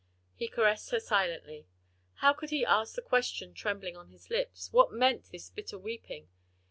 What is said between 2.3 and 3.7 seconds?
could he ask the question